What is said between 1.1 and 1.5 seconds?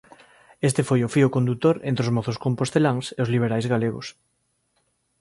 fío